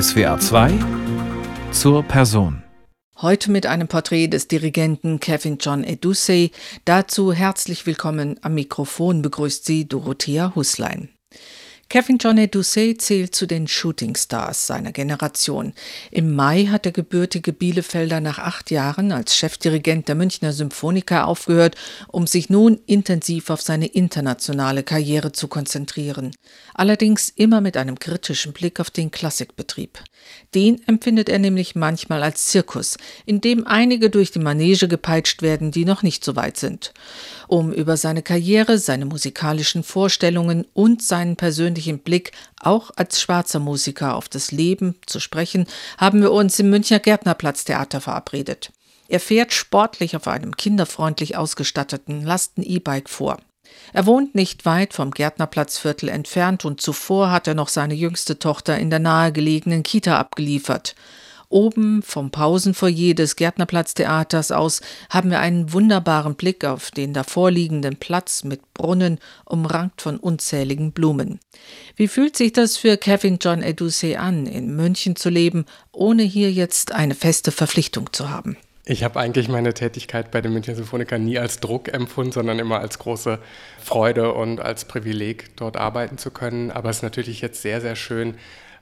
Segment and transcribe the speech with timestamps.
[0.00, 0.72] SWA 2
[1.70, 2.64] zur Person.
[3.22, 6.50] Heute mit einem Porträt des Dirigenten Kevin John Edusei.
[6.84, 11.10] Dazu herzlich willkommen am Mikrofon begrüßt Sie Dorothea Huslein.
[11.88, 15.74] Kevin John Doucet zählt zu den Shootingstars seiner Generation.
[16.10, 21.76] Im Mai hat der gebürtige Bielefelder nach acht Jahren als Chefdirigent der Münchner Symphoniker aufgehört,
[22.08, 26.34] um sich nun intensiv auf seine internationale Karriere zu konzentrieren.
[26.72, 29.98] Allerdings immer mit einem kritischen Blick auf den Klassikbetrieb.
[30.54, 32.96] Den empfindet er nämlich manchmal als Zirkus,
[33.26, 36.92] in dem einige durch die Manege gepeitscht werden, die noch nicht so weit sind.
[37.46, 44.14] Um über seine Karriere, seine musikalischen Vorstellungen und seinen persönlichen Blick auch als schwarzer Musiker
[44.14, 45.66] auf das Leben zu sprechen,
[45.98, 48.72] haben wir uns im Münchner Gärtnerplatztheater verabredet.
[49.08, 53.38] Er fährt sportlich auf einem kinderfreundlich ausgestatteten Lasten-E-Bike vor.
[53.92, 58.78] Er wohnt nicht weit vom Gärtnerplatzviertel entfernt und zuvor hat er noch seine jüngste Tochter
[58.78, 60.94] in der nahegelegenen Kita abgeliefert.
[61.54, 68.42] Oben vom Pausenfoyer des Gärtnerplatztheaters aus haben wir einen wunderbaren Blick auf den davorliegenden Platz
[68.42, 71.38] mit Brunnen, umrankt von unzähligen Blumen.
[71.94, 76.50] Wie fühlt sich das für Kevin John Edusey an, in München zu leben, ohne hier
[76.50, 78.56] jetzt eine feste Verpflichtung zu haben?
[78.84, 82.80] Ich habe eigentlich meine Tätigkeit bei den Münchner Symphonikern nie als Druck empfunden, sondern immer
[82.80, 83.38] als große
[83.78, 86.72] Freude und als Privileg, dort arbeiten zu können.
[86.72, 88.34] Aber es ist natürlich jetzt sehr, sehr schön,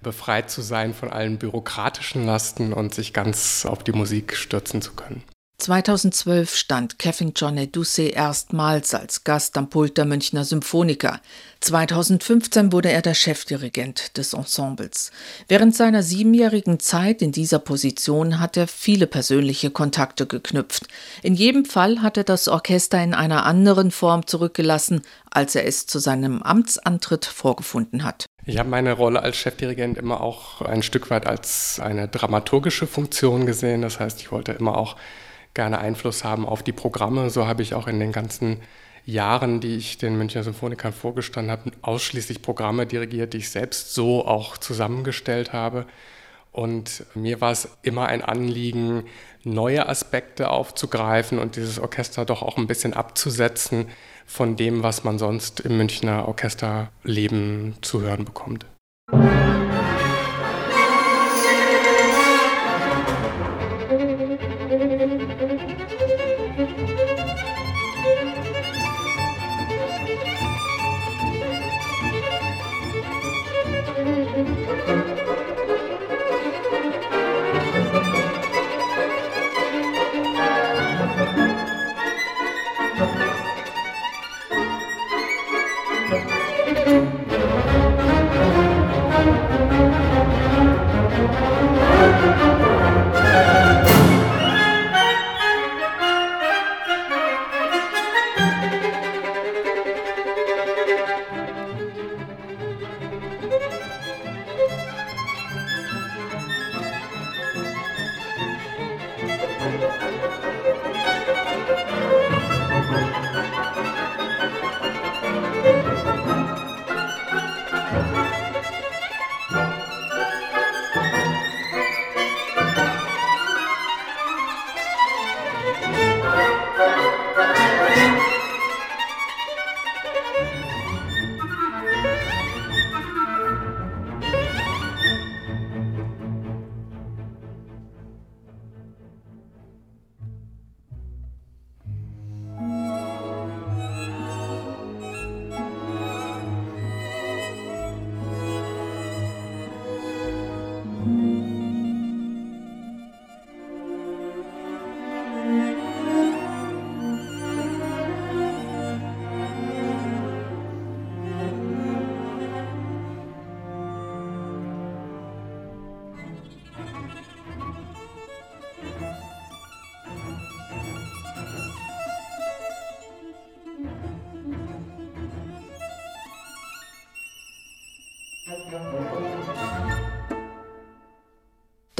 [0.02, 4.92] befreit zu sein von allen bürokratischen Lasten und sich ganz auf die Musik stürzen zu
[4.92, 5.22] können.
[5.62, 11.20] 2012 stand Kevin John Edusey erstmals als Gast am Pult der Münchner Symphoniker.
[11.60, 15.12] 2015 wurde er der Chefdirigent des Ensembles.
[15.46, 20.88] Während seiner siebenjährigen Zeit in dieser Position hat er viele persönliche Kontakte geknüpft.
[21.22, 25.86] In jedem Fall hat er das Orchester in einer anderen Form zurückgelassen, als er es
[25.86, 28.26] zu seinem Amtsantritt vorgefunden hat.
[28.44, 33.46] Ich habe meine Rolle als Chefdirigent immer auch ein Stück weit als eine dramaturgische Funktion
[33.46, 33.82] gesehen.
[33.82, 34.96] Das heißt, ich wollte immer auch
[35.54, 37.30] gerne Einfluss haben auf die Programme.
[37.30, 38.60] So habe ich auch in den ganzen
[39.04, 44.26] Jahren, die ich den Münchner Symphonikern vorgestanden habe, ausschließlich Programme dirigiert, die ich selbst so
[44.26, 45.86] auch zusammengestellt habe.
[46.50, 49.04] Und mir war es immer ein Anliegen,
[49.44, 53.86] neue Aspekte aufzugreifen und dieses Orchester doch auch ein bisschen abzusetzen
[54.32, 58.64] von dem, was man sonst im Münchner Orchesterleben zu hören bekommt.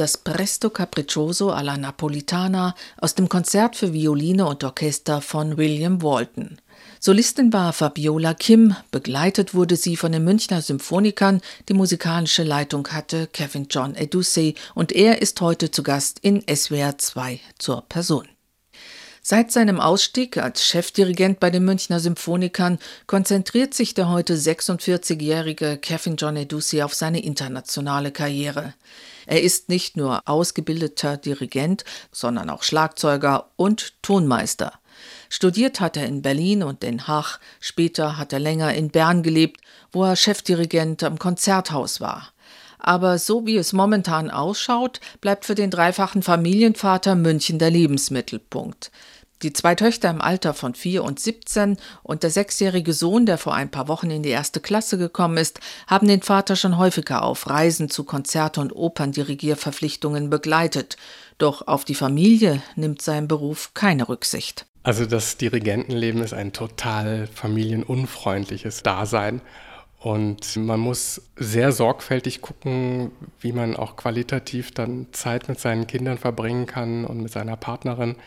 [0.03, 6.57] Das Presto Capriccioso alla Napolitana aus dem Konzert für Violine und Orchester von William Walton.
[6.99, 11.39] Solistin war Fabiola Kim, begleitet wurde sie von den Münchner Symphonikern,
[11.69, 16.97] die musikalische Leitung hatte Kevin John Edusey und er ist heute zu Gast in SWR
[16.97, 18.27] 2 zur Person.
[19.21, 22.77] Seit seinem Ausstieg als Chefdirigent bei den Münchner Symphonikern
[23.07, 28.73] konzentriert sich der heute 46-jährige Kevin John Edussi auf seine internationale Karriere.
[29.25, 34.73] Er ist nicht nur ausgebildeter Dirigent, sondern auch Schlagzeuger und Tonmeister.
[35.29, 39.61] Studiert hat er in Berlin und Den Haag, später hat er länger in Bern gelebt,
[39.91, 42.33] wo er Chefdirigent am Konzerthaus war.
[42.77, 48.91] Aber so wie es momentan ausschaut, bleibt für den dreifachen Familienvater München der Lebensmittelpunkt.
[49.43, 53.53] Die zwei Töchter im Alter von vier und 17 und der sechsjährige Sohn, der vor
[53.53, 57.49] ein paar Wochen in die erste Klasse gekommen ist, haben den Vater schon häufiger auf
[57.49, 60.95] Reisen zu Konzerte und Operndirigierverpflichtungen begleitet.
[61.39, 64.65] Doch auf die Familie nimmt sein Beruf keine Rücksicht.
[64.83, 69.41] Also das Dirigentenleben ist ein total familienunfreundliches Dasein.
[69.99, 76.17] Und man muss sehr sorgfältig gucken, wie man auch qualitativ dann Zeit mit seinen Kindern
[76.17, 78.17] verbringen kann und mit seiner Partnerin.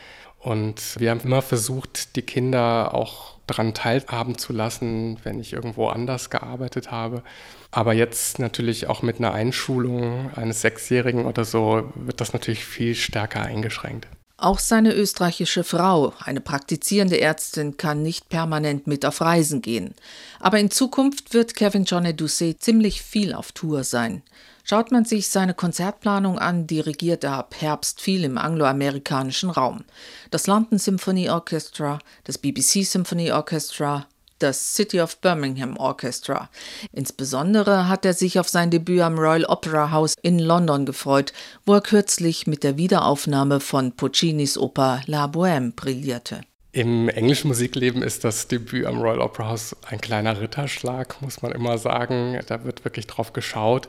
[0.46, 5.88] Und wir haben immer versucht, die Kinder auch daran teilhaben zu lassen, wenn ich irgendwo
[5.88, 7.24] anders gearbeitet habe.
[7.72, 12.94] Aber jetzt natürlich auch mit einer Einschulung eines Sechsjährigen oder so wird das natürlich viel
[12.94, 14.06] stärker eingeschränkt.
[14.36, 19.96] Auch seine österreichische Frau, eine praktizierende Ärztin, kann nicht permanent mit auf Reisen gehen.
[20.38, 24.22] Aber in Zukunft wird Kevin John Doucet ziemlich viel auf Tour sein.
[24.68, 29.84] Schaut man sich seine Konzertplanung an, dirigiert er ab Herbst viel im angloamerikanischen Raum.
[30.32, 34.08] Das London Symphony Orchestra, das BBC Symphony Orchestra,
[34.40, 36.50] das City of Birmingham Orchestra.
[36.90, 41.32] Insbesondere hat er sich auf sein Debüt am Royal Opera House in London gefreut,
[41.64, 46.40] wo er kürzlich mit der Wiederaufnahme von Puccinis Oper La Bohème brillierte.
[46.72, 51.52] Im englischen Musikleben ist das Debüt am Royal Opera House ein kleiner Ritterschlag, muss man
[51.52, 52.40] immer sagen.
[52.48, 53.88] Da wird wirklich drauf geschaut.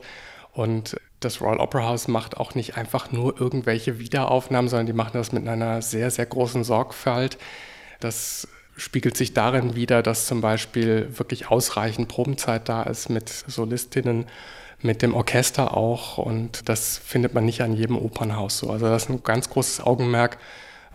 [0.52, 5.12] Und das Royal Opera House macht auch nicht einfach nur irgendwelche Wiederaufnahmen, sondern die machen
[5.14, 7.38] das mit einer sehr, sehr großen Sorgfalt.
[8.00, 14.26] Das spiegelt sich darin wider, dass zum Beispiel wirklich ausreichend Probenzeit da ist mit Solistinnen,
[14.80, 16.18] mit dem Orchester auch.
[16.18, 18.70] Und das findet man nicht an jedem Opernhaus so.
[18.70, 20.38] Also das ist ein ganz großes Augenmerk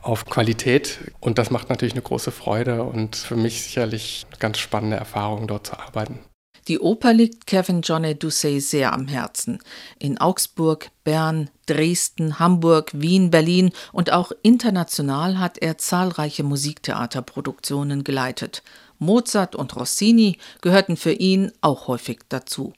[0.02, 4.60] auf Qualität und das macht natürlich eine große Freude und für mich sicherlich eine ganz
[4.60, 6.20] spannende Erfahrung, dort zu arbeiten.
[6.68, 9.60] Die Oper liegt Kevin Johnny Doucet sehr am Herzen.
[10.00, 18.64] In Augsburg, Bern, Dresden, Hamburg, Wien, Berlin und auch international hat er zahlreiche Musiktheaterproduktionen geleitet.
[18.98, 22.74] Mozart und Rossini gehörten für ihn auch häufig dazu.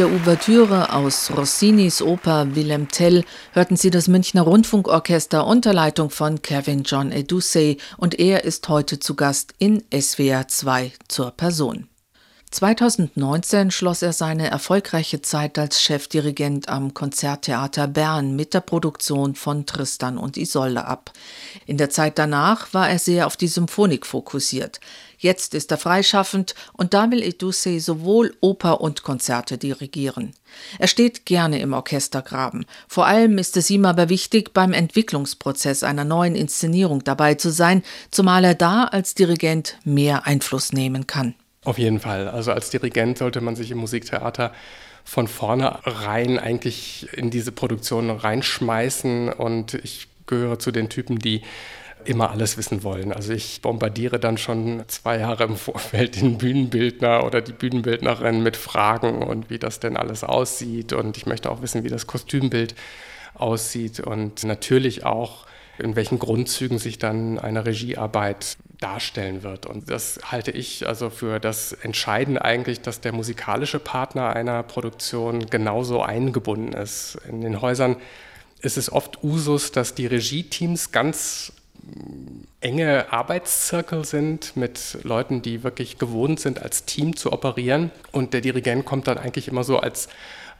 [0.00, 6.40] Der Ouvertüre aus Rossinis Oper Willem Tell hörten Sie das Münchner Rundfunkorchester unter Leitung von
[6.40, 11.86] Kevin John Edusey und er ist heute zu Gast in SWR 2 zur Person.
[12.50, 19.66] 2019 schloss er seine erfolgreiche Zeit als Chefdirigent am Konzerttheater Bern mit der Produktion von
[19.66, 21.12] Tristan und Isolde ab.
[21.66, 24.80] In der Zeit danach war er sehr auf die Symphonik fokussiert.
[25.22, 30.32] Jetzt ist er freischaffend und da will Edusei sowohl Oper und Konzerte dirigieren.
[30.78, 32.64] Er steht gerne im Orchestergraben.
[32.88, 37.82] Vor allem ist es ihm aber wichtig, beim Entwicklungsprozess einer neuen Inszenierung dabei zu sein,
[38.10, 41.34] zumal er da als Dirigent mehr Einfluss nehmen kann.
[41.64, 42.26] Auf jeden Fall.
[42.26, 44.54] Also als Dirigent sollte man sich im Musiktheater
[45.04, 51.42] von vornherein eigentlich in diese Produktion reinschmeißen und ich gehöre zu den Typen, die
[52.04, 53.12] immer alles wissen wollen.
[53.12, 58.56] Also ich bombardiere dann schon zwei Jahre im Vorfeld den Bühnenbildner oder die Bühnenbildnerin mit
[58.56, 60.92] Fragen und wie das denn alles aussieht.
[60.92, 62.74] Und ich möchte auch wissen, wie das Kostümbild
[63.34, 65.46] aussieht und natürlich auch,
[65.78, 69.66] in welchen Grundzügen sich dann eine Regiearbeit darstellen wird.
[69.66, 75.46] Und das halte ich also für das Entscheidende eigentlich, dass der musikalische Partner einer Produktion
[75.46, 77.18] genauso eingebunden ist.
[77.28, 77.96] In den Häusern
[78.60, 81.52] ist es oft Usus, dass die Regieteams ganz
[82.60, 87.90] enge Arbeitszirkel sind mit Leuten, die wirklich gewohnt sind, als Team zu operieren.
[88.12, 90.08] Und der Dirigent kommt dann eigentlich immer so als,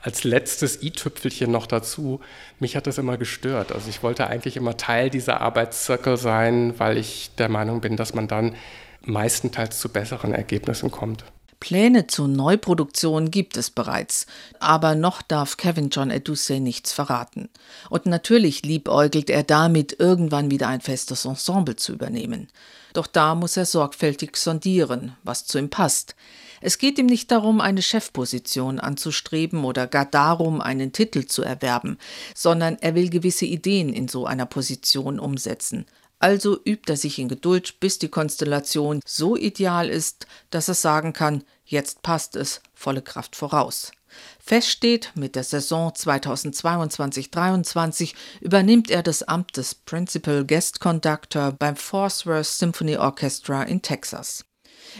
[0.02, 2.20] als letztes i-Tüpfelchen noch dazu.
[2.58, 3.72] Mich hat das immer gestört.
[3.72, 8.14] Also ich wollte eigentlich immer Teil dieser Arbeitszirkel sein, weil ich der Meinung bin, dass
[8.14, 8.56] man dann
[9.02, 11.24] meistenteils zu besseren Ergebnissen kommt.
[11.61, 14.26] Pläne zur Neuproduktion gibt es bereits,
[14.59, 17.50] aber noch darf Kevin John Edusey nichts verraten.
[17.90, 22.49] Und natürlich liebäugelt er damit, irgendwann wieder ein festes Ensemble zu übernehmen.
[22.95, 26.17] Doch da muss er sorgfältig sondieren, was zu ihm passt.
[26.62, 31.99] Es geht ihm nicht darum, eine Chefposition anzustreben oder gar darum, einen Titel zu erwerben,
[32.35, 35.87] sondern er will gewisse Ideen in so einer Position umsetzen.
[36.20, 41.14] Also übt er sich in Geduld, bis die Konstellation so ideal ist, dass er sagen
[41.14, 43.90] kann, jetzt passt es, volle Kraft voraus.
[44.38, 51.76] Fest steht, mit der Saison 2022-23 übernimmt er das Amt des Principal Guest Conductor beim
[51.76, 54.44] Fort Symphony Orchestra in Texas.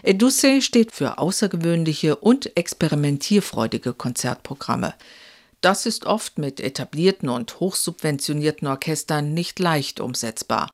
[0.03, 4.95] Edusei steht für außergewöhnliche und experimentierfreudige Konzertprogramme.
[5.61, 10.71] Das ist oft mit etablierten und hochsubventionierten Orchestern nicht leicht umsetzbar.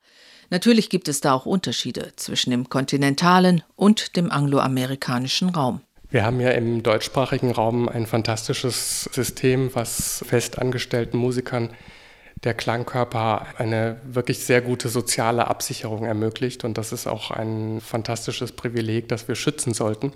[0.51, 5.81] Natürlich gibt es da auch Unterschiede zwischen dem kontinentalen und dem angloamerikanischen Raum.
[6.09, 11.71] Wir haben ja im deutschsprachigen Raum ein fantastisches System, was festangestellten Musikern
[12.45, 16.65] der Klangkörper eine wirklich sehr gute soziale Absicherung ermöglicht.
[16.65, 20.13] Und das ist auch ein fantastisches Privileg, das wir schützen sollten.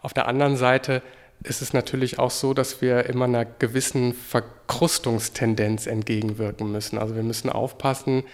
[0.00, 1.02] Auf der anderen Seite
[1.42, 6.98] ist es natürlich auch so, dass wir immer einer gewissen Verkrustungstendenz entgegenwirken müssen.
[6.98, 8.24] Also wir müssen aufpassen,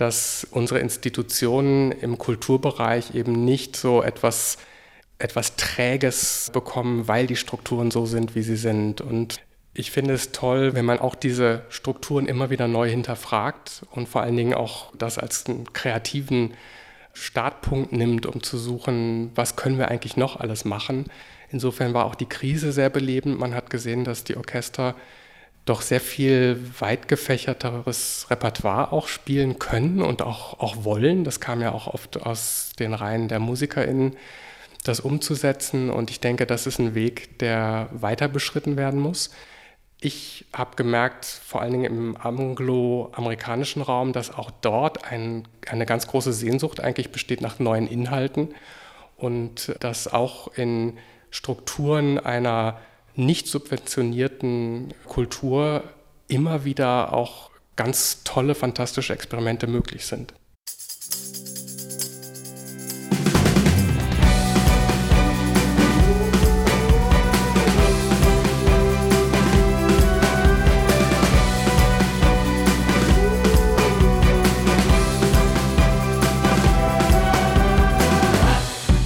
[0.00, 4.56] dass unsere Institutionen im Kulturbereich eben nicht so etwas,
[5.18, 9.00] etwas Träges bekommen, weil die Strukturen so sind, wie sie sind.
[9.00, 9.40] Und
[9.74, 14.22] ich finde es toll, wenn man auch diese Strukturen immer wieder neu hinterfragt und vor
[14.22, 16.54] allen Dingen auch das als einen kreativen
[17.12, 21.06] Startpunkt nimmt, um zu suchen, was können wir eigentlich noch alles machen.
[21.50, 23.38] Insofern war auch die Krise sehr belebend.
[23.38, 24.94] Man hat gesehen, dass die Orchester
[25.68, 31.24] doch sehr viel weit gefächerteres Repertoire auch spielen können und auch, auch wollen.
[31.24, 34.16] Das kam ja auch oft aus den Reihen der MusikerInnen,
[34.84, 35.90] das umzusetzen.
[35.90, 39.30] Und ich denke, das ist ein Weg, der weiter beschritten werden muss.
[40.00, 46.06] Ich habe gemerkt, vor allen Dingen im angloamerikanischen Raum, dass auch dort ein, eine ganz
[46.06, 48.54] große Sehnsucht eigentlich besteht nach neuen Inhalten
[49.16, 50.98] und dass auch in
[51.30, 52.78] Strukturen einer
[53.18, 55.82] nicht subventionierten Kultur
[56.28, 60.34] immer wieder auch ganz tolle, fantastische Experimente möglich sind.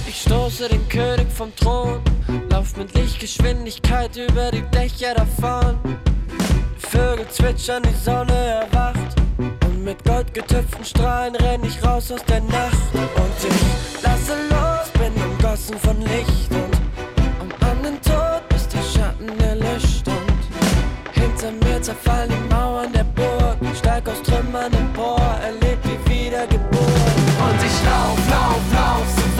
[0.07, 2.12] Ich stoße den König vom Thron
[2.53, 5.75] Lauf mit Lichtgeschwindigkeit über die Dächer davon.
[6.77, 9.15] Vögel zwitschern, die Sonne erwacht.
[9.39, 12.93] Und mit goldgetüpften Strahlen renn ich raus aus der Nacht.
[12.93, 16.51] Und ich lasse los, bin umgossen von Licht.
[16.51, 20.07] Und um den Tod, bis der Schatten erlischt.
[20.07, 23.57] Und hinter mir zerfallen die Mauern der Burg.
[23.75, 26.69] Steig aus Trümmern empor, erleb die Wiedergeburt.
[26.69, 29.32] Und ich lauf, lauf, lauf, soweit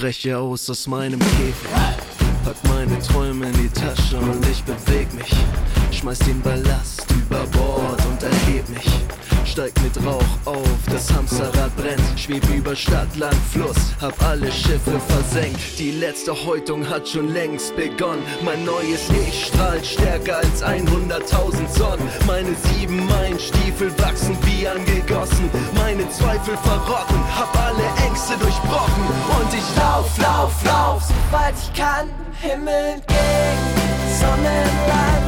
[0.00, 1.68] breche aus aus meinem Käfig,
[2.42, 5.30] pack meine Träume in die Tasche und ich beweg mich.
[5.90, 6.99] Schmeiß den Ballast
[9.50, 12.00] Steig mit Rauch auf, das Hamsterrad brennt.
[12.16, 15.76] Schweb über Stadt, Land, Fluss, hab alle Schiffe versenkt.
[15.76, 18.22] Die letzte Häutung hat schon längst begonnen.
[18.44, 22.08] Mein neues Ich strahlt stärker als 100.000 Sonnen.
[22.28, 25.50] Meine sieben Meilenstiefel wachsen wie angegossen.
[25.74, 29.02] Meine Zweifel verrotten, hab alle Ängste durchbrochen.
[29.40, 32.08] Und ich lauf, lauf, lauf, sobald ich kann.
[32.40, 33.66] Himmel entgegen,
[34.20, 35.24] Sonne lang.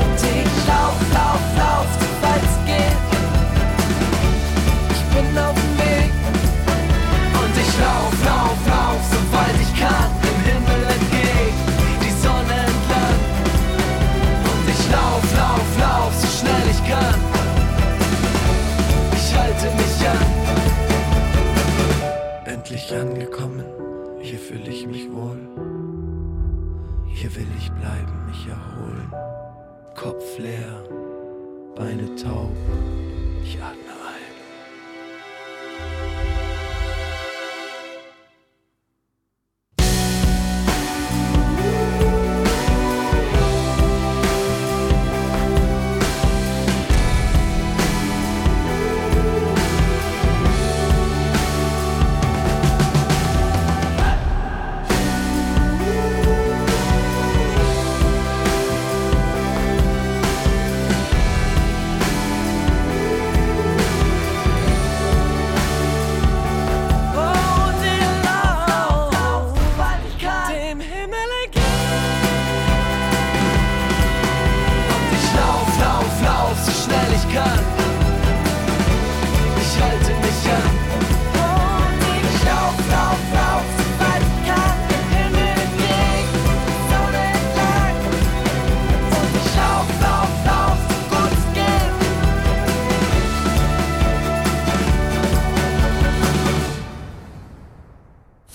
[0.00, 3.09] Und ich lauf, lauf, lauf, sobald geht.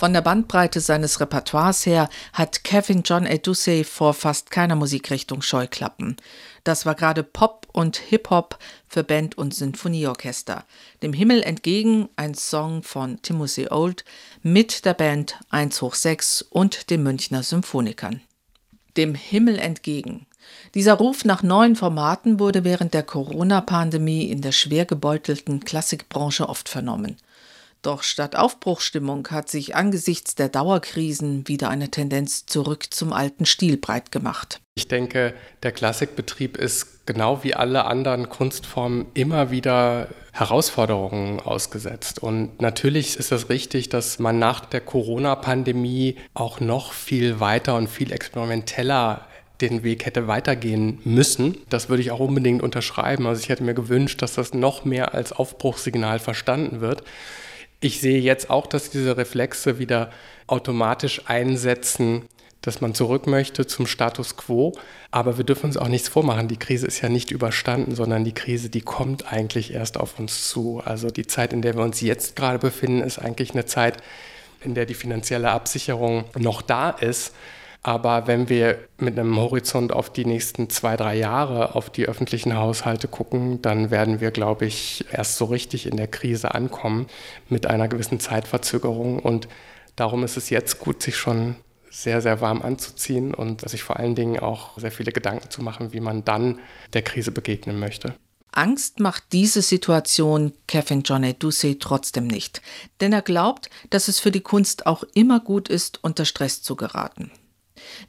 [0.05, 6.15] Von der Bandbreite seines Repertoires her hat Kevin John Edusei vor fast keiner Musikrichtung Scheuklappen.
[6.63, 10.63] Das war gerade Pop und Hip-Hop für Band und Sinfonieorchester.
[11.01, 14.05] Dem Himmel entgegen ein Song von Timothy Old
[14.43, 18.21] mit der Band 1 hoch 6 und den Münchner Symphonikern.
[18.97, 20.27] Dem Himmel entgegen.
[20.75, 26.69] Dieser Ruf nach neuen Formaten wurde während der Corona-Pandemie in der schwer gebeutelten Klassikbranche oft
[26.69, 27.17] vernommen.
[27.85, 33.77] Doch statt Aufbruchstimmung hat sich angesichts der Dauerkrisen wieder eine Tendenz zurück zum alten Stil
[33.77, 34.59] breit gemacht.
[34.73, 42.17] Ich denke, der Klassikbetrieb ist genau wie alle anderen Kunstformen immer wieder Herausforderungen ausgesetzt.
[42.17, 47.87] Und natürlich ist es richtig, dass man nach der Corona-Pandemie auch noch viel weiter und
[47.87, 49.27] viel experimenteller
[49.61, 51.59] den Weg hätte weitergehen müssen.
[51.69, 53.27] Das würde ich auch unbedingt unterschreiben.
[53.27, 57.03] Also ich hätte mir gewünscht, dass das noch mehr als Aufbruchssignal verstanden wird.
[57.85, 60.09] Ich sehe jetzt auch, dass diese Reflexe wieder
[60.47, 62.23] automatisch einsetzen,
[62.61, 64.73] dass man zurück möchte zum Status quo.
[65.11, 66.47] Aber wir dürfen uns auch nichts vormachen.
[66.47, 70.49] Die Krise ist ja nicht überstanden, sondern die Krise, die kommt eigentlich erst auf uns
[70.49, 70.81] zu.
[70.83, 73.97] Also die Zeit, in der wir uns jetzt gerade befinden, ist eigentlich eine Zeit,
[74.61, 77.35] in der die finanzielle Absicherung noch da ist.
[77.87, 82.57] Aber wenn wir mit einem Horizont auf die nächsten zwei, drei Jahre auf die öffentlichen
[82.57, 87.05] Haushalte gucken, dann werden wir, glaube ich, erst so richtig in der Krise ankommen
[87.47, 89.19] mit einer gewissen Zeitverzögerung.
[89.19, 89.47] Und
[89.95, 91.57] darum ist es jetzt gut, sich schon
[91.91, 95.93] sehr, sehr warm anzuziehen und sich vor allen Dingen auch sehr viele Gedanken zu machen,
[95.93, 96.57] wie man dann
[96.93, 98.15] der Krise begegnen möchte.
[98.51, 102.63] Angst macht diese Situation Kevin John Edusei trotzdem nicht,
[102.99, 106.75] denn er glaubt, dass es für die Kunst auch immer gut ist, unter Stress zu
[106.75, 107.29] geraten.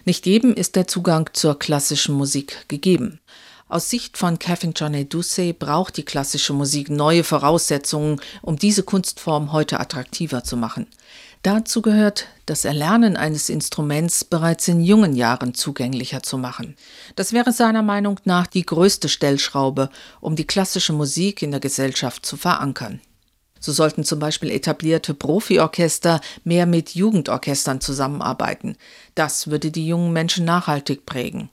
[0.04, 3.20] Nicht jedem ist der Zugang zur klassischen Musik gegeben.
[3.68, 9.52] Aus Sicht von Kevin John Edusei braucht die klassische Musik neue Voraussetzungen, um diese Kunstform
[9.52, 10.86] heute attraktiver zu machen.
[11.42, 16.76] Dazu gehört, das Erlernen eines Instruments bereits in jungen Jahren zugänglicher zu machen.
[17.16, 22.24] Das wäre seiner Meinung nach die größte Stellschraube, um die klassische Musik in der Gesellschaft
[22.24, 23.00] zu verankern.
[23.60, 28.76] So sollten zum Beispiel etablierte Profiorchester mehr mit Jugendorchestern zusammenarbeiten.
[29.14, 31.50] Das würde die jungen Menschen nachhaltig prägen.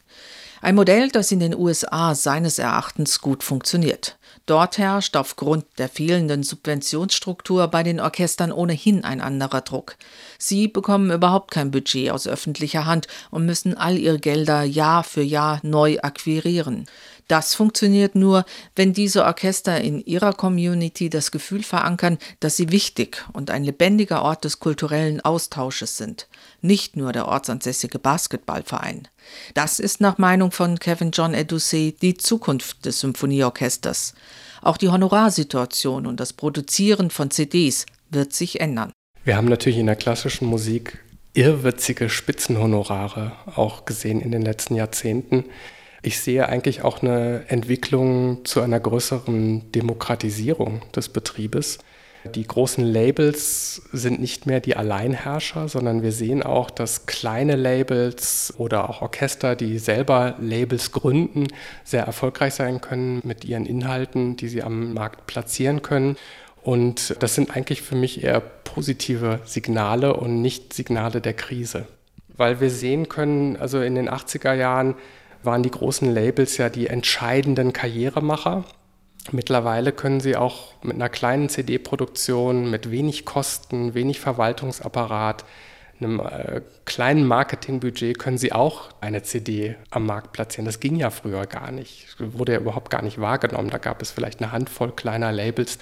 [0.61, 4.17] Ein Modell, das in den USA seines Erachtens gut funktioniert.
[4.45, 9.95] Dort herrscht aufgrund der fehlenden Subventionsstruktur bei den Orchestern ohnehin ein anderer Druck.
[10.37, 15.21] Sie bekommen überhaupt kein Budget aus öffentlicher Hand und müssen all ihre Gelder Jahr für
[15.21, 16.85] Jahr neu akquirieren.
[17.27, 23.25] Das funktioniert nur, wenn diese Orchester in ihrer Community das Gefühl verankern, dass sie wichtig
[23.33, 26.27] und ein lebendiger Ort des kulturellen Austausches sind,
[26.61, 29.07] nicht nur der ortsansässige Basketballverein.
[29.53, 34.13] Das ist nach Meinung von Kevin John Edusey die Zukunft des Symphonieorchesters.
[34.61, 38.91] Auch die Honorarsituation und das Produzieren von CDs wird sich ändern.
[39.23, 40.99] Wir haben natürlich in der klassischen Musik
[41.33, 45.45] irrwitzige Spitzenhonorare auch gesehen in den letzten Jahrzehnten.
[46.05, 51.79] Ich sehe eigentlich auch eine Entwicklung zu einer größeren Demokratisierung des Betriebes.
[52.35, 58.53] Die großen Labels sind nicht mehr die Alleinherrscher, sondern wir sehen auch, dass kleine Labels
[58.57, 61.47] oder auch Orchester, die selber Labels gründen,
[61.85, 66.17] sehr erfolgreich sein können mit ihren Inhalten, die sie am Markt platzieren können.
[66.63, 71.87] Und das sind eigentlich für mich eher positive Signale und nicht Signale der Krise.
[72.35, 74.95] Weil wir sehen können, also in den 80er Jahren
[75.45, 78.63] waren die großen Labels ja die entscheidenden Karrieremacher.
[79.31, 85.45] Mittlerweile können sie auch mit einer kleinen CD-Produktion, mit wenig Kosten, wenig Verwaltungsapparat,
[86.03, 90.65] einem äh, kleinen Marketingbudget können sie auch eine CD am Markt platzieren.
[90.65, 93.69] Das ging ja früher gar nicht, wurde ja überhaupt gar nicht wahrgenommen.
[93.69, 95.77] Da gab es vielleicht eine Handvoll kleiner Labels,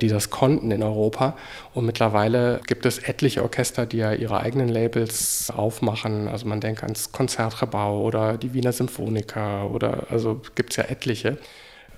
[0.00, 1.36] die das konnten in Europa.
[1.74, 6.28] Und mittlerweile gibt es etliche Orchester, die ja ihre eigenen Labels aufmachen.
[6.28, 11.38] Also man denkt ans Konzertgebau oder die Wiener Symphoniker oder also gibt es ja etliche.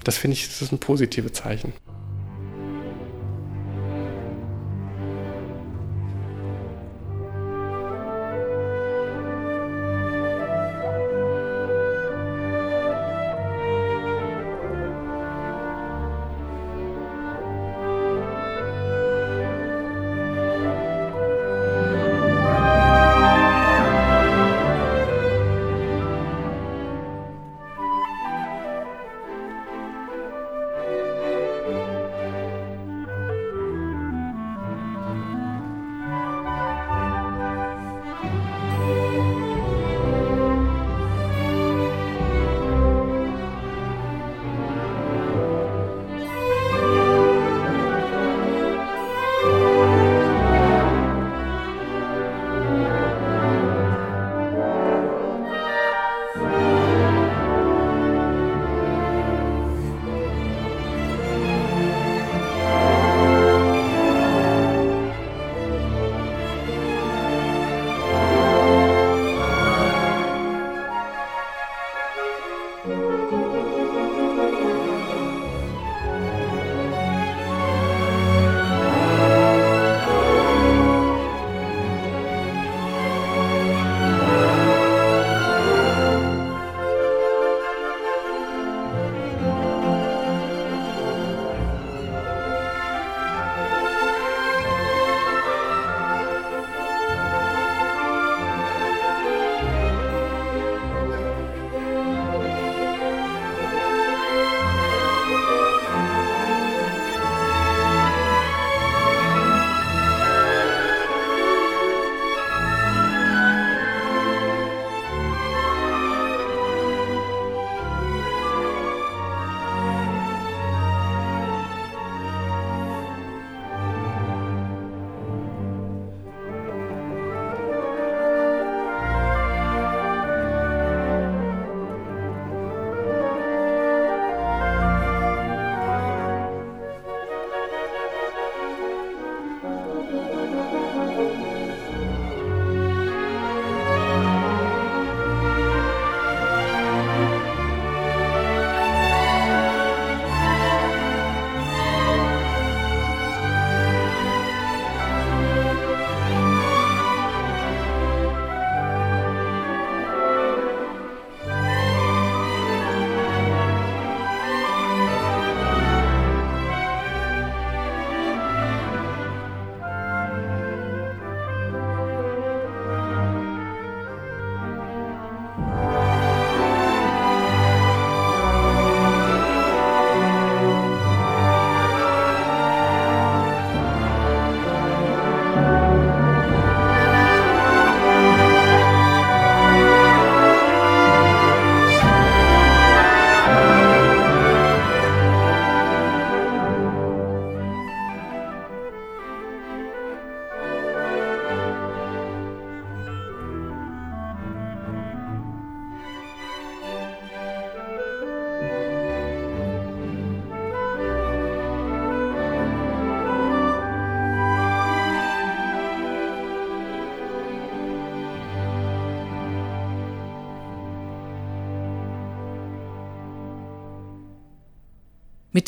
[0.05, 1.73] Das finde ich, das ist ein positives Zeichen.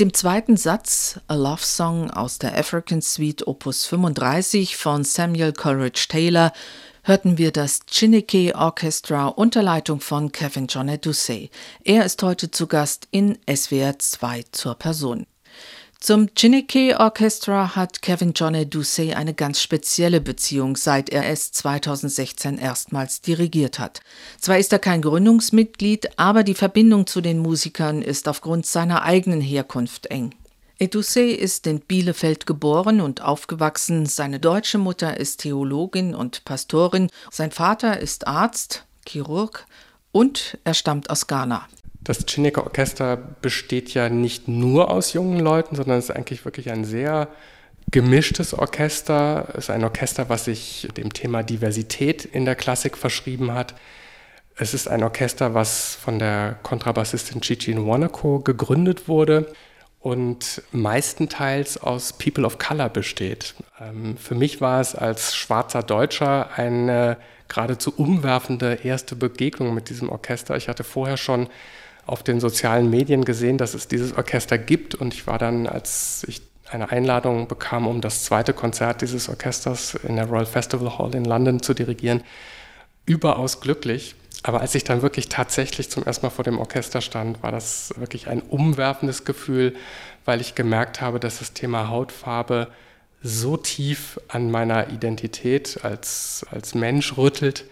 [0.01, 5.53] Mit dem zweiten Satz, A Love Song aus der African Suite Opus 35 von Samuel
[5.53, 6.55] Coleridge Taylor,
[7.03, 11.51] hörten wir das Chineke Orchestra unter Leitung von Kevin John Doucet.
[11.85, 15.27] Er ist heute zu Gast in SWR 2 zur Person.
[16.03, 22.57] Zum Chineke Orchestra hat Kevin John Doucet eine ganz spezielle Beziehung, seit er es 2016
[22.57, 24.01] erstmals dirigiert hat.
[24.41, 29.43] Zwar ist er kein Gründungsmitglied, aber die Verbindung zu den Musikern ist aufgrund seiner eigenen
[29.43, 30.35] Herkunft eng.
[30.79, 34.07] Edoucet ist in Bielefeld geboren und aufgewachsen.
[34.07, 37.11] Seine deutsche Mutter ist Theologin und Pastorin.
[37.31, 39.67] Sein Vater ist Arzt, Chirurg
[40.13, 41.69] und er stammt aus Ghana.
[42.03, 46.71] Das Chineke Orchester besteht ja nicht nur aus jungen Leuten, sondern es ist eigentlich wirklich
[46.71, 47.29] ein sehr
[47.91, 49.49] gemischtes Orchester.
[49.53, 53.75] Es ist ein Orchester, was sich dem Thema Diversität in der Klassik verschrieben hat.
[54.57, 59.53] Es ist ein Orchester, was von der Kontrabassistin Chichin Wanako gegründet wurde
[60.01, 63.55] und meistenteils aus People of Color besteht.
[63.79, 70.09] Ähm, für mich war es als schwarzer Deutscher eine geradezu umwerfende erste Begegnung mit diesem
[70.09, 70.57] Orchester.
[70.57, 71.49] Ich hatte vorher schon
[72.11, 74.95] auf den sozialen Medien gesehen, dass es dieses Orchester gibt.
[74.95, 79.95] Und ich war dann, als ich eine Einladung bekam, um das zweite Konzert dieses Orchesters
[79.95, 82.23] in der Royal Festival Hall in London zu dirigieren,
[83.07, 87.43] überaus glücklich, aber als ich dann wirklich tatsächlich zum ersten Mal vor dem Orchester stand,
[87.43, 89.75] war das wirklich ein umwerfendes Gefühl,
[90.25, 92.69] weil ich gemerkt habe, dass das Thema Hautfarbe
[93.23, 97.67] so tief an meiner Identität als, als Mensch rüttelt.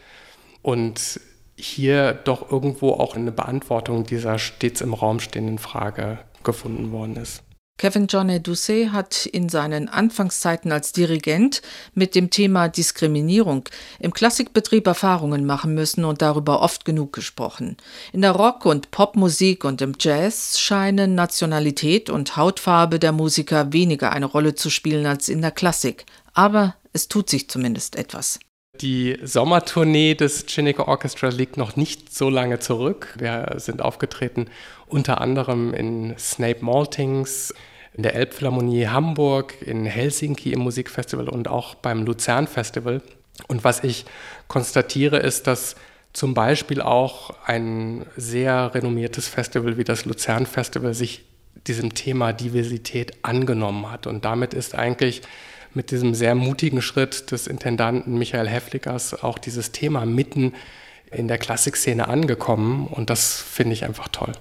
[0.61, 1.21] Und
[1.59, 7.43] hier doch irgendwo auch eine Beantwortung dieser stets im Raum stehenden Frage gefunden worden ist.
[7.79, 11.63] Kevin John Doucet hat in seinen Anfangszeiten als Dirigent
[11.95, 13.69] mit dem Thema Diskriminierung
[14.01, 17.77] im Klassikbetrieb Erfahrungen machen müssen und darüber oft genug gesprochen.
[18.13, 24.11] In der Rock- und Popmusik und im Jazz scheinen Nationalität und Hautfarbe der Musiker weniger
[24.11, 26.05] eine Rolle zu spielen als in der Klassik.
[26.35, 28.41] Aber es tut sich zumindest etwas.
[28.81, 33.13] Die Sommertournee des Chineke Orchestra liegt noch nicht so lange zurück.
[33.19, 34.47] Wir sind aufgetreten
[34.87, 37.53] unter anderem in Snape Maltings,
[37.95, 43.03] in der Elbphilharmonie Hamburg, in Helsinki im Musikfestival und auch beim Luzern Festival.
[43.49, 44.05] Und was ich
[44.47, 45.75] konstatiere, ist, dass
[46.13, 51.25] zum Beispiel auch ein sehr renommiertes Festival wie das Luzern Festival sich
[51.67, 54.07] diesem Thema Diversität angenommen hat.
[54.07, 55.23] Und damit ist eigentlich
[55.79, 60.53] mit diesem sehr mutigen Schritt des Intendanten Michael Hefflikers auch dieses Thema mitten
[61.13, 62.89] in der Klassikszene angekommen.
[62.89, 64.33] Und das finde ich einfach toll.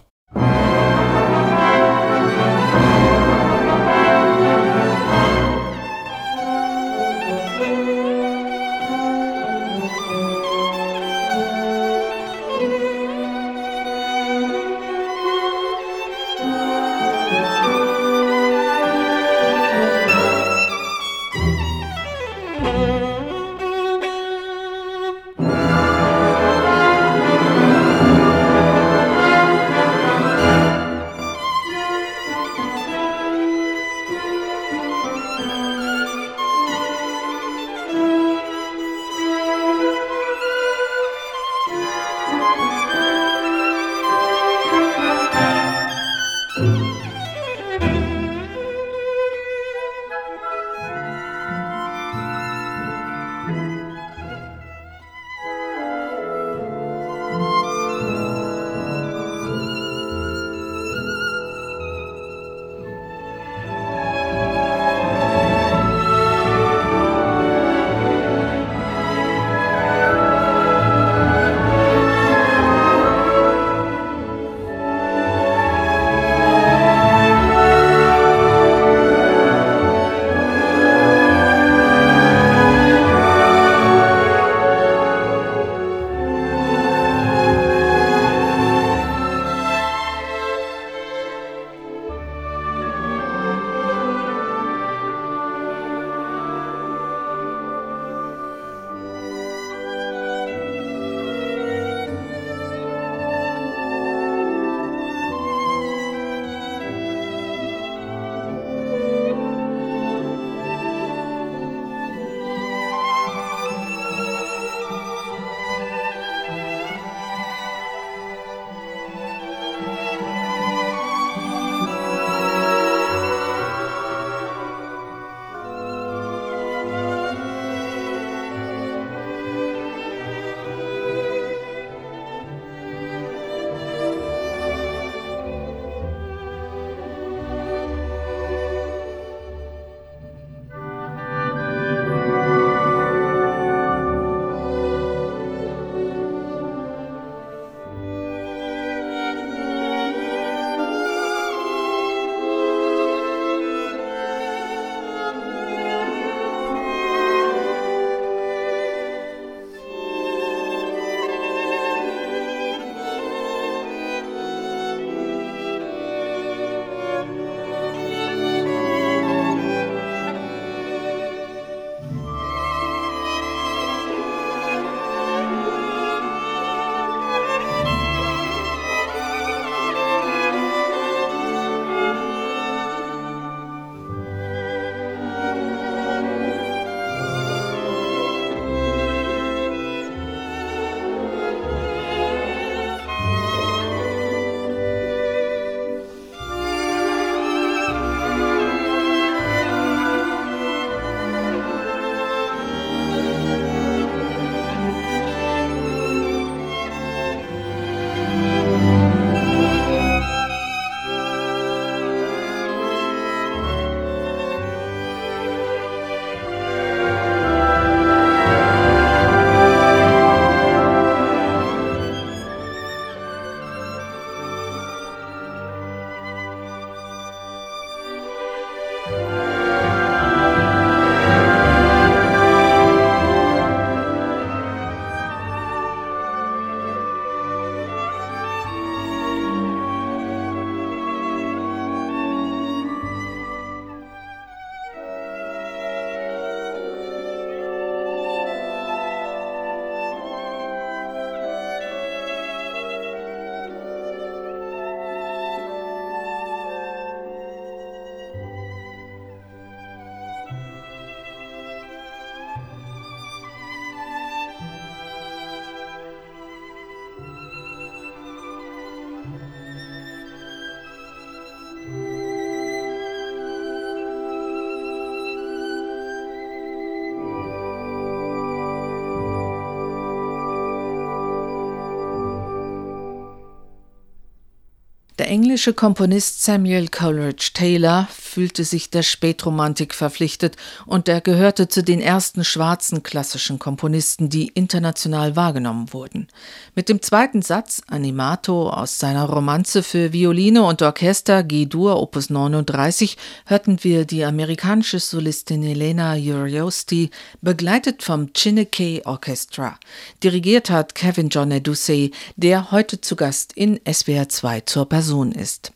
[285.28, 292.00] Englische Komponist Samuel Coleridge Taylor fühlte sich der Spätromantik verpflichtet und er gehörte zu den
[292.00, 296.28] ersten schwarzen klassischen Komponisten, die international wahrgenommen wurden.
[296.76, 303.18] Mit dem zweiten Satz Animato aus seiner Romanze für Violine und Orchester G-Dur Opus 39
[303.48, 307.10] hörten wir die amerikanische Solistin Elena Uriosti,
[307.42, 309.80] begleitet vom Chineke Orchestra.
[310.22, 315.72] Dirigiert hat Kevin John Edusey, der heute zu Gast in SWR 2 zur Person ist.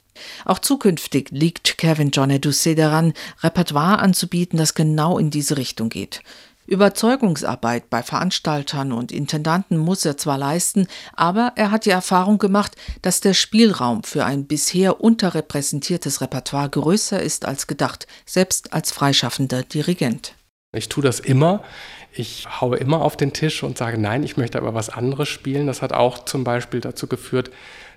[0.45, 6.21] Auch zukünftig liegt Kevin John Edusey daran, Repertoire anzubieten, das genau in diese Richtung geht.
[6.67, 12.75] Überzeugungsarbeit bei Veranstaltern und Intendanten muss er zwar leisten, aber er hat die Erfahrung gemacht,
[13.01, 19.63] dass der Spielraum für ein bisher unterrepräsentiertes Repertoire größer ist als gedacht, selbst als freischaffender
[19.63, 20.35] Dirigent.
[20.73, 21.61] Ich tue das immer.
[22.13, 25.67] Ich haue immer auf den Tisch und sage, nein, ich möchte aber was anderes spielen.
[25.67, 27.51] Das hat auch zum Beispiel dazu geführt,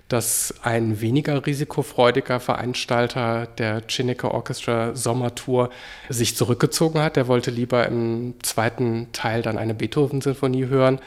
[0.07, 5.71] dass ein weniger risikofreudiger Veranstalter der Chineke Orchestra Sommertour
[6.09, 7.15] sich zurückgezogen hat.
[7.15, 10.99] Der wollte lieber im zweiten Teil dann eine Beethoven-Sinfonie hören.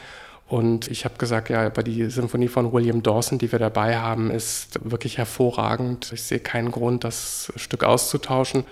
[0.49, 4.31] Und ich habe gesagt, ja, aber die Sinfonie von William Dawson, die wir dabei haben,
[4.31, 6.11] ist wirklich hervorragend.
[6.13, 8.65] Ich sehe keinen Grund, das Stück auszutauschen.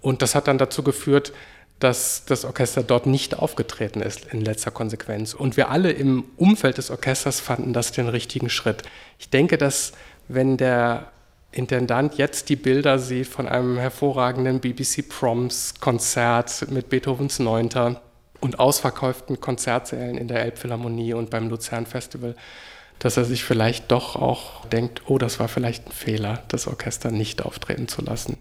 [0.00, 1.32] Und das hat dann dazu geführt,
[1.78, 5.34] dass das Orchester dort nicht aufgetreten ist in letzter Konsequenz.
[5.34, 8.82] Und wir alle im Umfeld des Orchesters fanden das den richtigen Schritt.
[9.18, 9.92] Ich denke, dass
[10.28, 11.10] wenn der
[11.52, 18.02] Intendant jetzt die Bilder sieht von einem hervorragenden BBC Proms Konzert mit Beethovens Neunter
[18.40, 22.34] und ausverkauften Konzertsälen in der Elbphilharmonie und beim Luzern Festival,
[22.98, 27.10] dass er sich vielleicht doch auch denkt, oh, das war vielleicht ein Fehler, das Orchester
[27.10, 28.36] nicht auftreten zu lassen.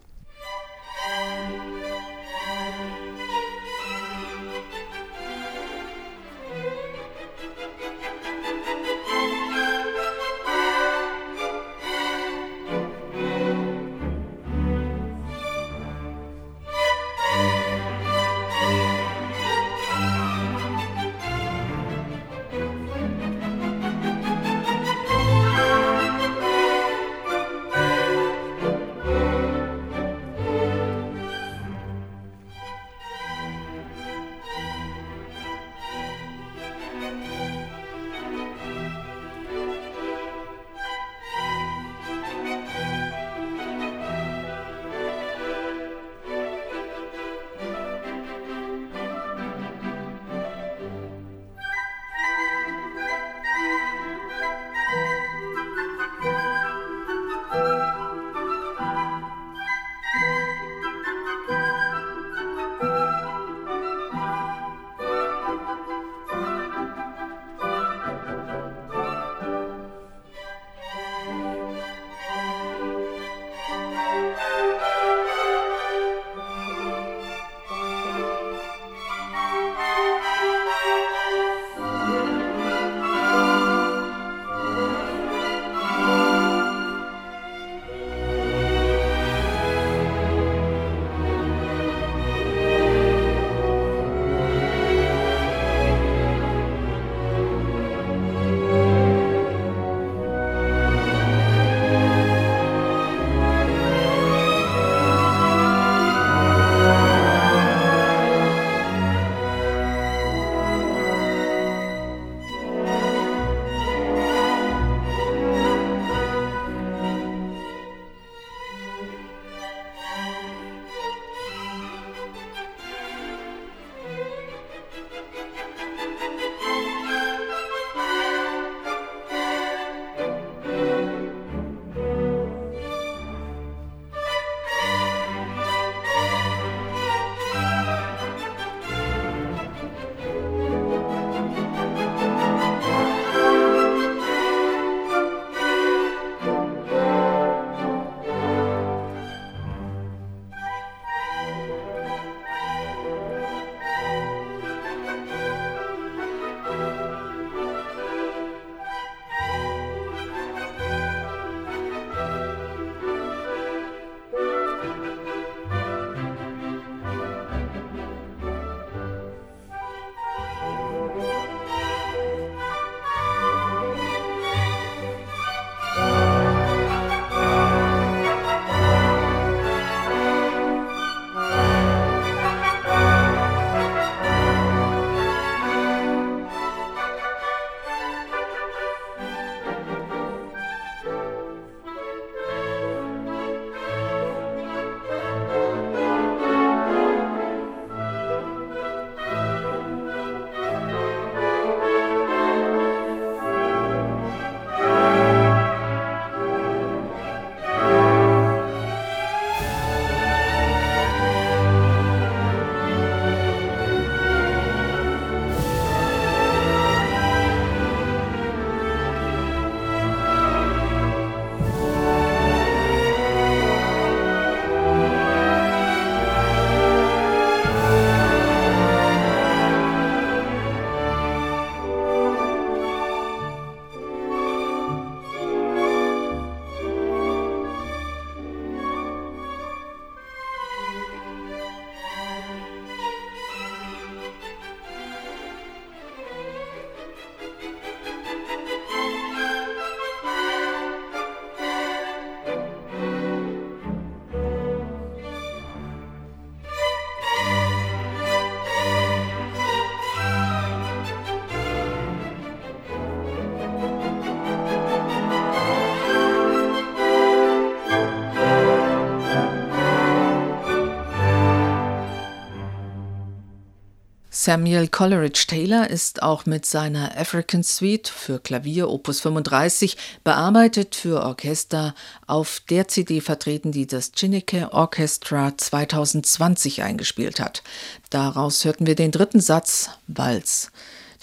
[274.45, 281.23] Samuel Coleridge Taylor ist auch mit seiner African Suite für Klavier Opus 35 bearbeitet für
[281.23, 281.95] Orchester
[282.27, 287.63] auf der CD vertreten, die das Chineke Orchestra 2020 eingespielt hat.
[288.11, 290.71] Daraus hörten wir den dritten Satz Walz.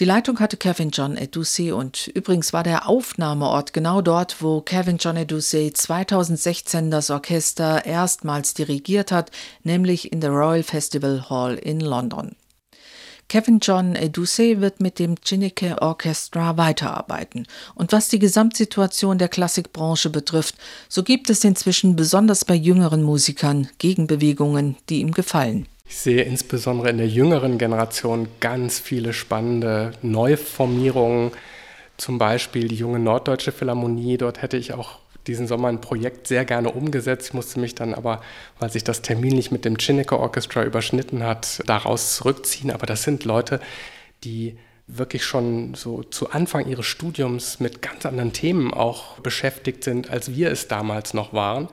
[0.00, 4.96] Die Leitung hatte Kevin John Edusey und übrigens war der Aufnahmeort genau dort, wo Kevin
[4.96, 9.30] John Edusey 2016 das Orchester erstmals dirigiert hat,
[9.62, 12.34] nämlich in der Royal Festival Hall in London.
[13.32, 17.46] Kevin John Edusey wird mit dem Chineke Orchestra weiterarbeiten.
[17.74, 20.56] Und was die Gesamtsituation der Klassikbranche betrifft,
[20.86, 25.66] so gibt es inzwischen besonders bei jüngeren Musikern Gegenbewegungen, die ihm gefallen.
[25.88, 31.30] Ich sehe insbesondere in der jüngeren Generation ganz viele spannende Neuformierungen.
[31.96, 34.18] Zum Beispiel die junge Norddeutsche Philharmonie.
[34.18, 37.28] Dort hätte ich auch diesen Sommer ein Projekt sehr gerne umgesetzt.
[37.28, 38.22] Ich musste mich dann aber,
[38.58, 42.70] weil sich das terminlich mit dem Chineke Orchestra überschnitten hat, daraus zurückziehen.
[42.70, 43.60] Aber das sind Leute,
[44.24, 44.56] die
[44.86, 50.34] wirklich schon so zu Anfang ihres Studiums mit ganz anderen Themen auch beschäftigt sind, als
[50.34, 51.68] wir es damals noch waren.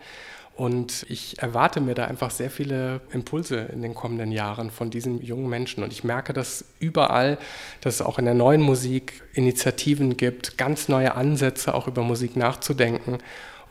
[0.59, 5.21] Und ich erwarte mir da einfach sehr viele Impulse in den kommenden Jahren von diesen
[5.23, 5.85] jungen Menschen.
[5.85, 7.37] Und ich merke das überall,
[7.79, 12.35] dass es auch in der neuen Musik Initiativen gibt, ganz neue Ansätze auch über Musik
[12.35, 13.19] nachzudenken.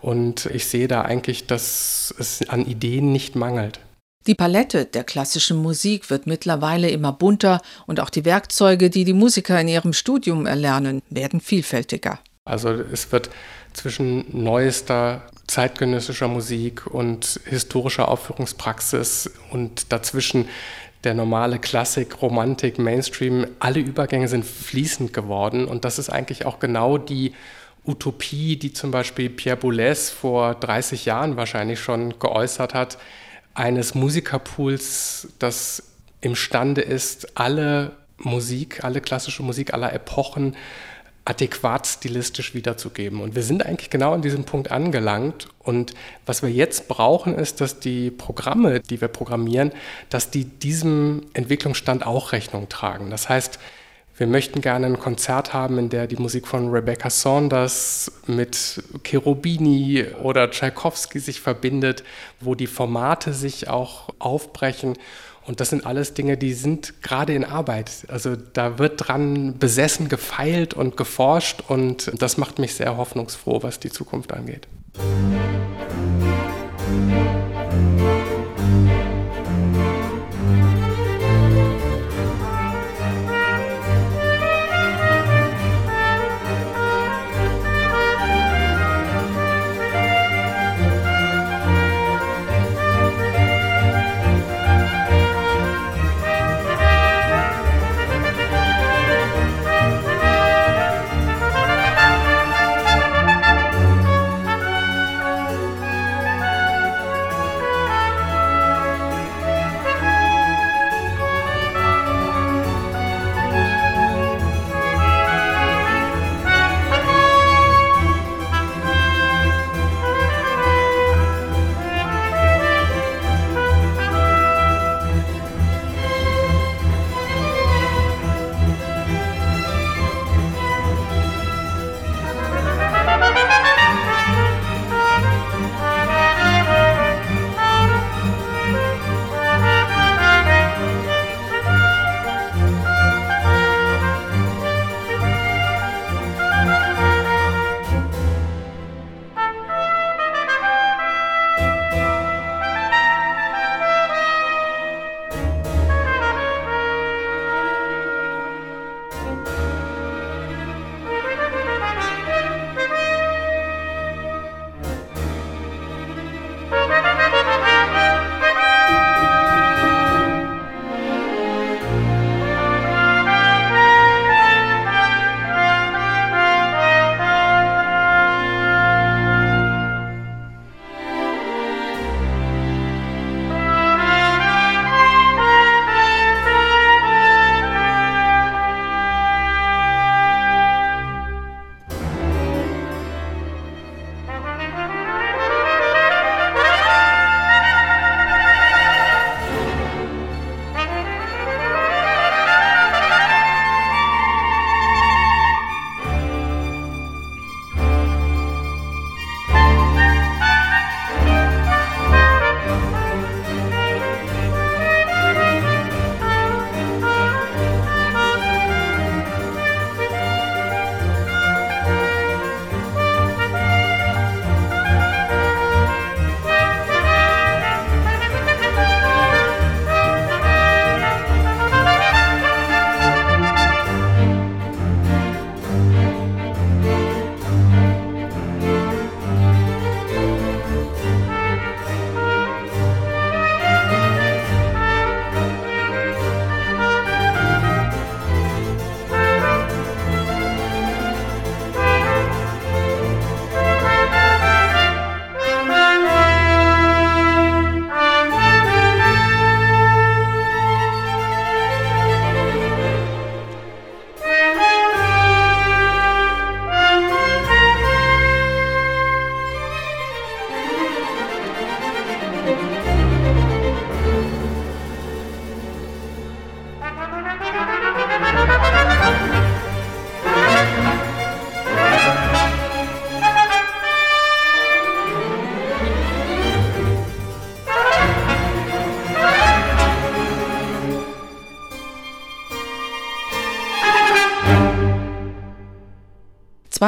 [0.00, 3.80] Und ich sehe da eigentlich, dass es an Ideen nicht mangelt.
[4.26, 9.12] Die Palette der klassischen Musik wird mittlerweile immer bunter und auch die Werkzeuge, die die
[9.12, 12.18] Musiker in ihrem Studium erlernen, werden vielfältiger.
[12.46, 13.28] Also es wird
[13.72, 20.48] zwischen neuester zeitgenössischer Musik und historischer Aufführungspraxis und dazwischen
[21.04, 25.64] der normale Klassik, Romantik, Mainstream, alle Übergänge sind fließend geworden.
[25.64, 27.34] Und das ist eigentlich auch genau die
[27.86, 32.98] Utopie, die zum Beispiel Pierre Boulez vor 30 Jahren wahrscheinlich schon geäußert hat,
[33.54, 35.82] eines Musikerpools, das
[36.20, 40.56] imstande ist, alle Musik, alle klassische Musik aller Epochen
[41.28, 43.20] adäquat stilistisch wiederzugeben.
[43.20, 45.48] Und wir sind eigentlich genau an diesem Punkt angelangt.
[45.58, 45.92] Und
[46.24, 49.72] was wir jetzt brauchen, ist, dass die Programme, die wir programmieren,
[50.08, 53.10] dass die diesem Entwicklungsstand auch Rechnung tragen.
[53.10, 53.58] Das heißt,
[54.18, 60.04] wir möchten gerne ein Konzert haben, in der die Musik von Rebecca Saunders mit Cherubini
[60.22, 62.04] oder Tchaikovsky sich verbindet,
[62.40, 64.96] wo die Formate sich auch aufbrechen
[65.48, 67.90] und das sind alles Dinge, die sind gerade in Arbeit.
[68.08, 73.80] Also da wird dran besessen, gefeilt und geforscht und das macht mich sehr hoffnungsfroh, was
[73.80, 74.68] die Zukunft angeht.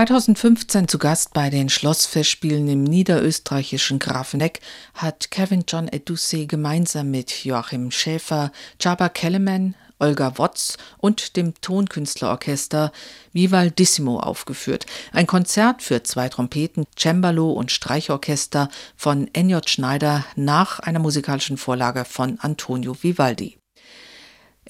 [0.01, 4.59] 2015 zu Gast bei den Schlossfestspielen im niederösterreichischen Grafenegg
[4.95, 12.93] hat Kevin John Edusey gemeinsam mit Joachim Schäfer, Chaba Kellerman, Olga Wotz und dem Tonkünstlerorchester
[13.35, 14.87] Vivaldissimo aufgeführt.
[15.13, 22.07] Ein Konzert für zwei Trompeten, Cembalo und Streichorchester von Ennio Schneider nach einer musikalischen Vorlage
[22.07, 23.60] von Antonio Vivaldi.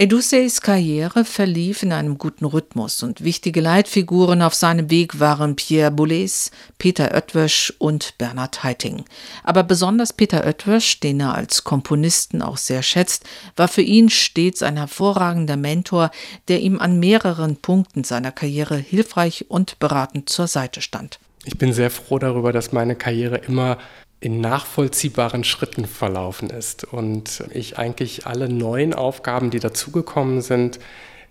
[0.00, 5.90] Eduseis Karriere verlief in einem guten Rhythmus und wichtige Leitfiguren auf seinem Weg waren Pierre
[5.90, 9.04] Boulez, Peter Oetwösch und Bernhard Heiting.
[9.44, 13.26] Aber besonders Peter Oetwösch, den er als Komponisten auch sehr schätzt,
[13.56, 16.10] war für ihn stets ein hervorragender Mentor,
[16.48, 21.18] der ihm an mehreren Punkten seiner Karriere hilfreich und beratend zur Seite stand.
[21.44, 23.76] Ich bin sehr froh darüber, dass meine Karriere immer
[24.20, 30.78] in nachvollziehbaren Schritten verlaufen ist und ich eigentlich alle neuen Aufgaben, die dazugekommen sind,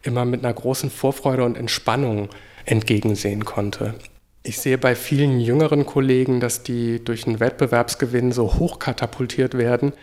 [0.02, 2.30] immer mit einer großen Vorfreude und Entspannung
[2.66, 3.96] entgegensehen konnte.
[4.42, 9.94] Ich sehe bei vielen jüngeren Kollegen, dass die durch einen Wettbewerbsgewinn so hoch katapultiert werden.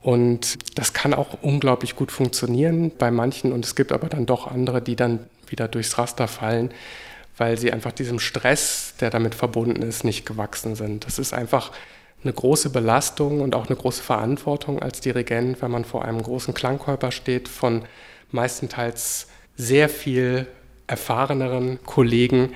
[0.00, 3.52] Und das kann auch unglaublich gut funktionieren bei manchen.
[3.52, 6.70] Und es gibt aber dann doch andere, die dann wieder durchs Raster fallen,
[7.36, 11.06] weil sie einfach diesem Stress, der damit verbunden ist, nicht gewachsen sind.
[11.06, 11.72] Das ist einfach
[12.22, 16.54] eine große Belastung und auch eine große Verantwortung als Dirigent, wenn man vor einem großen
[16.54, 17.84] Klangkörper steht von
[18.32, 20.46] meistenteils sehr viel
[20.86, 22.50] erfahreneren Kollegen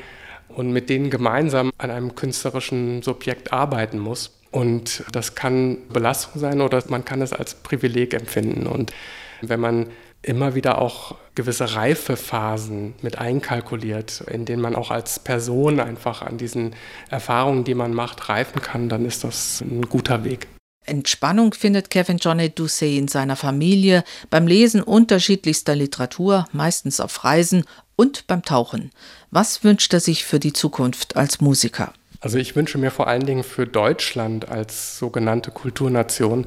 [0.49, 4.39] und mit denen gemeinsam an einem künstlerischen Subjekt arbeiten muss.
[4.51, 8.67] Und das kann Belastung sein oder man kann es als Privileg empfinden.
[8.67, 8.93] Und
[9.41, 9.87] wenn man
[10.23, 16.39] immer wieder auch gewisse Reifephasen mit einkalkuliert, in denen man auch als Person einfach an
[16.39, 16.75] diesen
[17.11, 20.47] Erfahrungen, die man macht, reifen kann, dann ist das ein guter Weg.
[20.85, 27.65] Entspannung findet Kevin Johnny Doucet in seiner Familie, beim Lesen unterschiedlichster Literatur, meistens auf Reisen
[27.95, 28.91] und beim Tauchen.
[29.31, 31.93] Was wünscht er sich für die Zukunft als Musiker?
[32.21, 36.47] Also ich wünsche mir vor allen Dingen für Deutschland als sogenannte Kulturnation,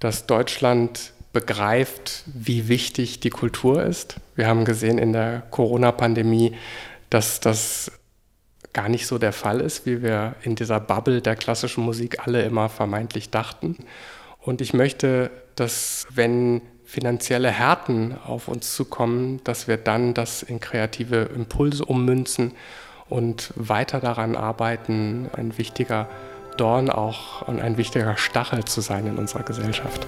[0.00, 4.16] dass Deutschland begreift, wie wichtig die Kultur ist.
[4.34, 6.54] Wir haben gesehen in der Corona-Pandemie,
[7.10, 7.92] dass das
[8.72, 12.42] gar nicht so der Fall ist, wie wir in dieser Bubble der klassischen Musik alle
[12.42, 13.76] immer vermeintlich dachten.
[14.40, 20.60] Und ich möchte, dass wenn finanzielle Härten auf uns zukommen, dass wir dann das in
[20.60, 22.52] kreative Impulse ummünzen
[23.08, 26.08] und weiter daran arbeiten, ein wichtiger
[26.56, 30.06] Dorn auch und ein wichtiger Stachel zu sein in unserer Gesellschaft.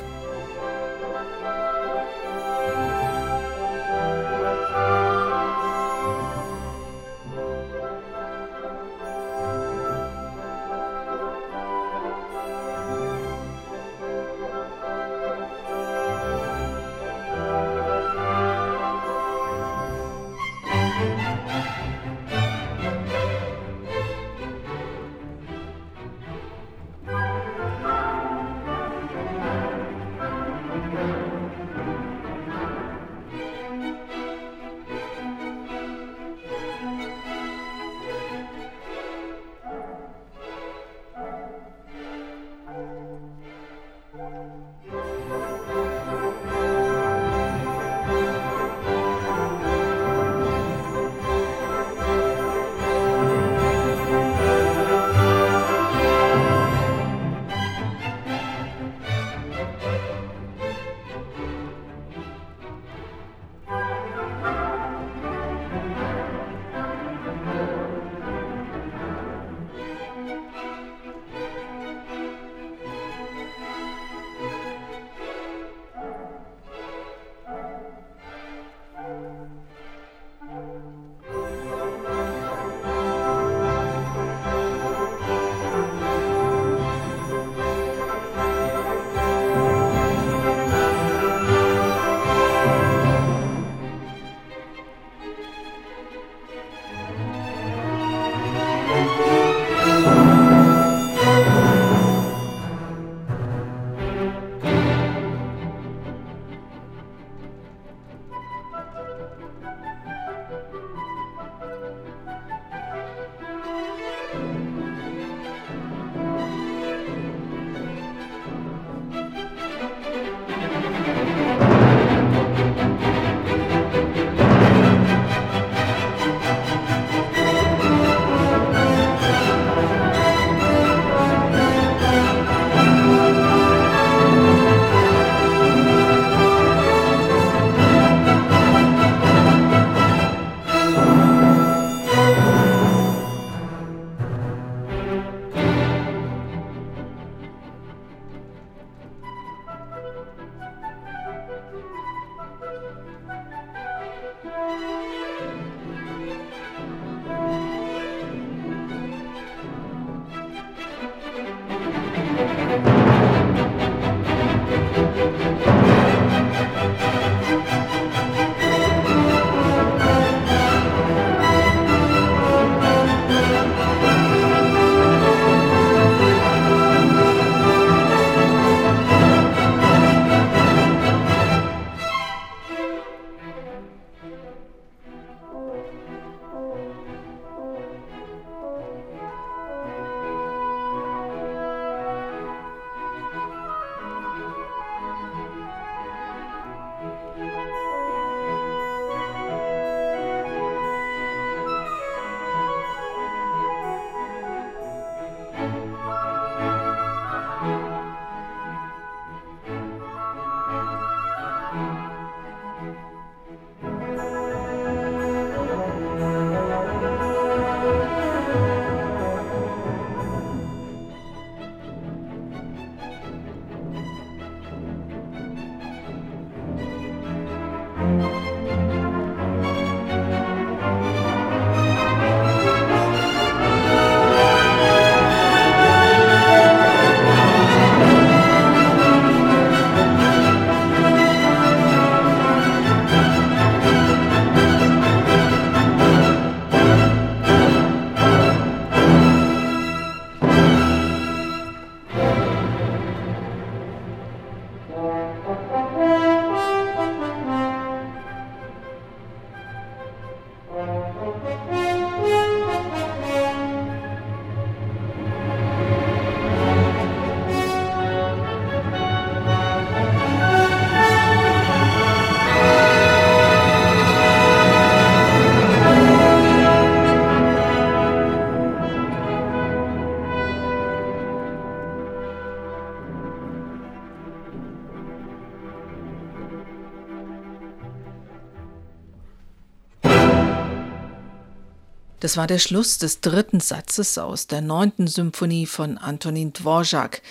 [292.30, 297.22] Das war der Schluss des dritten Satzes aus der neunten Symphonie von Antonin Dvorak.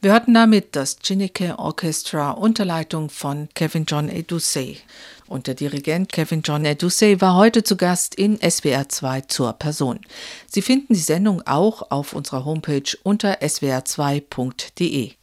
[0.00, 4.78] Wir hörten damit das Chineke Orchestra unter Leitung von Kevin John Edusey.
[5.28, 10.00] Und der Dirigent Kevin John Edusey war heute zu Gast in SWR 2 zur Person.
[10.50, 15.17] Sie finden die Sendung auch auf unserer Homepage unter swr2.de.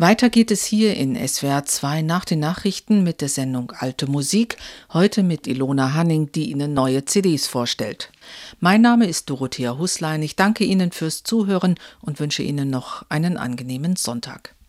[0.00, 4.56] Weiter geht es hier in SWR 2 nach den Nachrichten mit der Sendung Alte Musik,
[4.92, 8.12] heute mit Ilona Hanning, die Ihnen neue CDs vorstellt.
[8.60, 10.22] Mein Name ist Dorothea Huslein.
[10.22, 14.54] Ich danke Ihnen fürs Zuhören und wünsche Ihnen noch einen angenehmen Sonntag.